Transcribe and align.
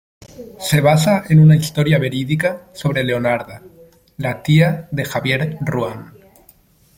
Se 0.57 0.81
basa 0.81 1.25
en 1.29 1.39
una 1.39 1.55
historia 1.55 1.99
verídica 1.99 2.69
sobre 2.73 3.03
Leonarda, 3.03 3.61
la 4.17 4.41
tía 4.41 4.87
de 4.91 5.05
Javier 5.05 5.59
Ruán. 5.61 6.15